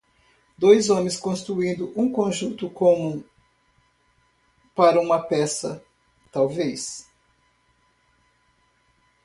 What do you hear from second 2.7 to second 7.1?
como para uma peça talvez.